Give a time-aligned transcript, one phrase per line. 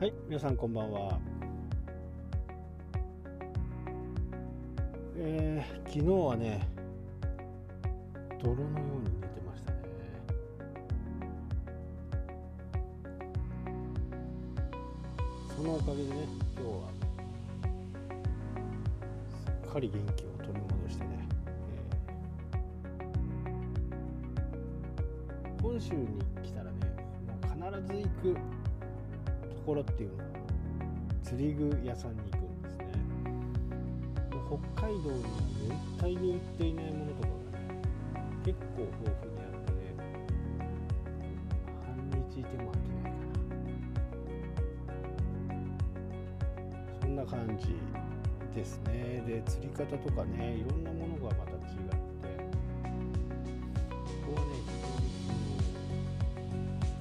[0.00, 1.20] はい、皆さんこんばんは。
[5.16, 6.68] えー、昨日はね、
[8.42, 9.78] 泥のように寝てましたね。
[15.56, 16.26] そのおかげでね、
[16.56, 16.88] 今日は
[19.44, 21.28] すっかり元気を取り戻してね、
[25.62, 26.08] 本州に
[26.42, 26.72] 来たらね、
[27.28, 28.53] もう必ず行く
[29.64, 30.30] ころっていうのは
[31.22, 32.84] 釣り具屋さんに行くんですね。
[34.30, 35.28] もう北海道には
[35.68, 37.72] 絶対に売っていないものとかがね
[38.44, 39.76] 結構豊富にあってね
[41.86, 41.96] 半
[42.30, 43.16] 日いても飽きないかな。
[47.00, 47.74] そんな感じ
[48.54, 49.22] ですね。
[49.26, 51.64] で釣り方とかねいろんなものがまた違って。
[54.04, 54.52] ここはね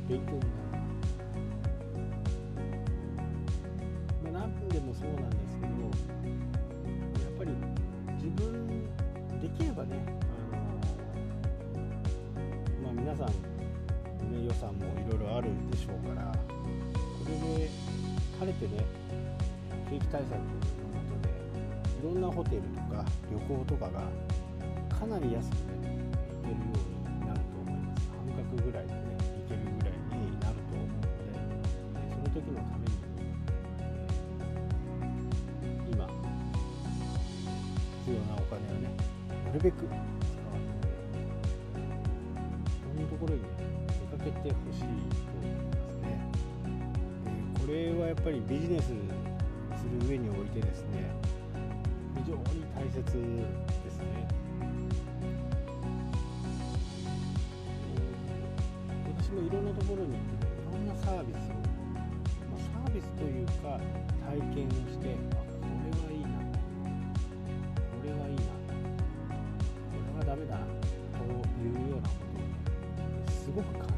[0.07, 0.62] 非常に勉強になる
[13.13, 13.33] 皆さん、
[14.33, 16.39] ね、予算もいろいろあるでしょうからこ
[17.29, 17.69] れで
[18.39, 18.83] 晴れてね
[19.87, 24.01] 景気対策のもとでいろんなホテルとか旅行とかが
[24.97, 25.93] かなり安くね
[26.41, 26.73] 行けるよ
[27.05, 28.09] うになると思います。
[28.17, 31.37] 半額ぐらいでね行けるぐらいになると思うので
[32.09, 32.97] その時のために
[35.93, 36.09] 今
[38.01, 38.89] 必要なお金をね
[39.45, 39.85] なるべく
[44.43, 46.19] てほしいと思いますね。
[47.23, 51.09] でこれはやっぱりビジネスする上においてですね
[52.15, 52.43] 非常に
[52.75, 53.11] 大切で
[53.89, 54.27] すね。
[59.17, 61.55] 私もいろんなところに行っていろんなサービスを、
[62.51, 63.79] ま、サービスというか
[64.27, 66.27] 体験をしてあこれはいいな。
[67.79, 68.41] これはいいな。
[68.43, 70.57] これはダメだ。
[70.57, 70.59] な
[71.17, 71.23] と
[71.63, 73.92] いうようなことをすごく感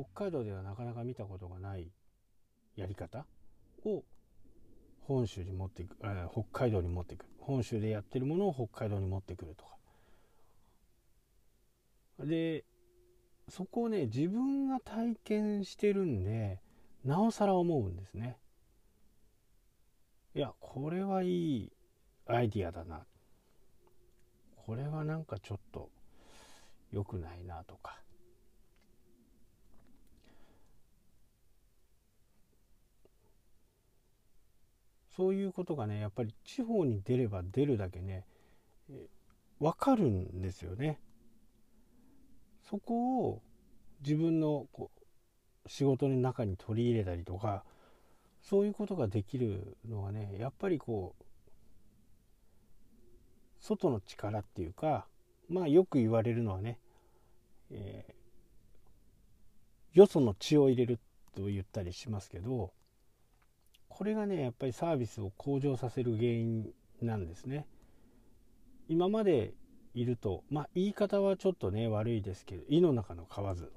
[0.00, 1.90] 北海道ではなかなか見たことがない
[2.76, 3.26] やり方
[3.84, 4.02] を
[5.02, 7.24] 本州に持っていく、えー北海道に持ってく。
[7.24, 9.70] る本州でやってるものを北海道に持ってくるとか。
[12.20, 12.64] で
[13.48, 16.60] そこをね自分が体験してるんで
[17.04, 18.38] なおさら思うんですね。
[20.34, 21.72] いやこれはいい
[22.26, 23.04] アイディアだな。
[24.64, 25.90] これはなんかちょっと
[26.92, 27.98] 良くないなとか。
[35.20, 38.24] そういうことがねやっぱり地方に出れば出るだけね
[39.58, 40.98] 分かるんですよね。
[42.70, 43.42] そこを
[44.00, 47.64] 自分のこう仕事の中に取り入れたりとか
[48.40, 51.24] そういうことができるのはねやっぱりこう
[53.60, 55.06] 外の力っていうか
[55.50, 56.78] まあよく言われるのはね、
[57.70, 60.98] えーよその血を入れる
[61.36, 62.72] と言ったりしますけど
[64.00, 66.70] これがねやっぱりサービスを向上させる原因
[67.02, 67.66] なんですね。
[68.88, 69.52] 今まで
[69.92, 73.70] いるとまあ言い方はちょっとね悪いですけど井の中の蛙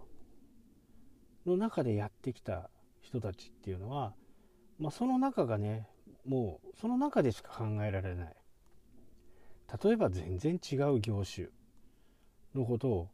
[1.46, 2.70] の中でやってきた
[3.02, 4.14] 人たちっていうのは、
[4.80, 5.90] まあ、その中がね
[6.26, 8.36] もうその中でしか考えられない
[9.84, 11.48] 例えば全然違う業種
[12.56, 13.10] のことを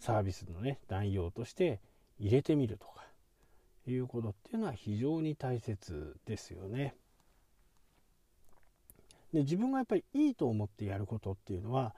[0.00, 1.80] サービスのね内容として
[2.18, 3.04] 入れてみるとか
[3.86, 6.94] いうことっていうのは非常に大切ですよね。
[9.32, 11.94] で自分がやっぱりいいと思ってやることっていうのは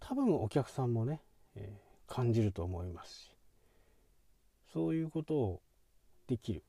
[0.00, 1.20] 多分お客さんもね、
[1.56, 3.30] えー感じると思いますし
[4.74, 5.62] そういうことを
[6.26, 6.62] できる。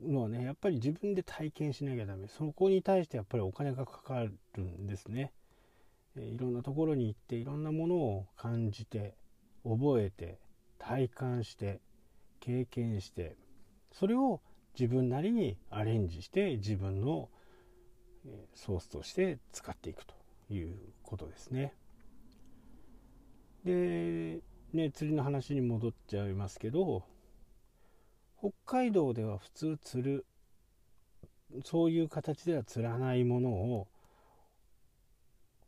[0.00, 2.28] のはねやっぱり自分で体験しなきゃダメ。
[2.28, 5.32] そこに対してやっぱりお金がかかるんですね、
[6.14, 9.14] えーいろんなところに行っていろんなものを感じて
[9.64, 10.38] 覚えて
[10.78, 11.80] 体感して
[12.40, 13.36] 経験して
[13.92, 14.40] それを
[14.78, 17.28] 自分なりにアレンジして自分の
[18.54, 20.14] ソースとして使っていくと
[20.50, 21.74] いうことですね。
[23.64, 24.40] で、
[24.72, 27.04] ね、釣りの話に戻っちゃいますけど
[28.38, 30.26] 北海道では普通釣る
[31.64, 33.88] そういう形では釣らないものを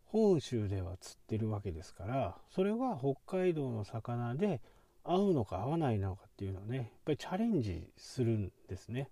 [0.07, 4.61] 本州では釣ってるわけですからそれは北海道の魚で
[5.05, 9.09] 合うのか合わないのかっていうのをねやっぱりチャレンジするんですね。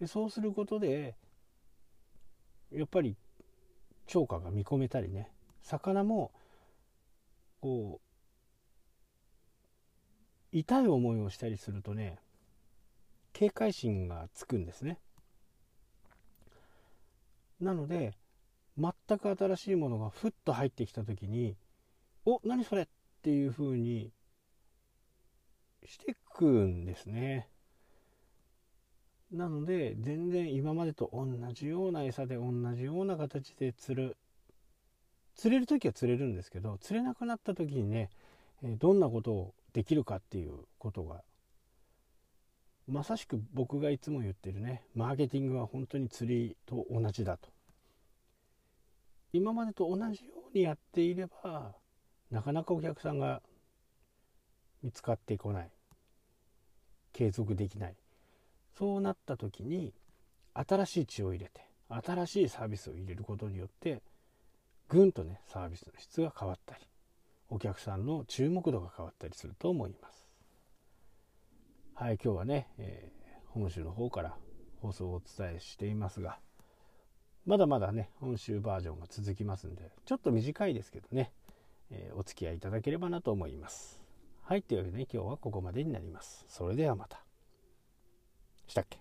[0.00, 1.16] でそうすることで
[2.72, 3.16] やっぱり
[4.06, 5.30] 釣果が見込めたりね
[5.62, 6.32] 魚も
[7.60, 8.00] こ
[10.52, 12.18] う痛い思いをしたりするとね
[13.32, 14.98] 警戒心がつくんですね
[17.60, 18.14] なので
[18.78, 21.56] 全く新しいものがふっと入ってきた時に
[22.24, 22.86] 「お何それ!」っ
[23.22, 24.10] ていう風に
[25.86, 27.48] してくんですね。
[29.32, 34.16] なので全然今までと同じような餌で同じような形で釣る
[35.36, 38.10] 釣れる時は釣れるんですけど釣れなくなった時にね
[38.62, 41.22] どんなことをできるかっていうことが
[42.88, 47.48] まさしく僕がいつも言ってるねマーケティングは本当に釣りと同じだと。
[49.32, 51.76] 今までと同じようにやっていれば
[52.32, 53.42] なかなかお客さんが
[54.82, 55.70] 見つかってこない。
[57.12, 57.96] 継続できない。
[58.80, 59.92] そうなった時に
[60.54, 64.02] 新しい血を入れて新しいサービスを入れることによって
[64.88, 66.80] ぐんとねサービスの質が変わったり
[67.48, 70.26] お客さんの注目度が変わったりすると思います。
[71.94, 74.34] はい今日はね、えー、本州の方から
[74.80, 76.38] 放送をお伝えしていますが
[77.44, 81.30] まだまだね本州バージョンが続きますんでちょっと短いですけどね、
[81.90, 83.99] えー、お付き合いいただければなと思います。
[84.50, 86.44] はいというわけで、ね、今日はここまでになります。
[86.48, 87.22] それではまた。
[88.66, 88.98] したっけ？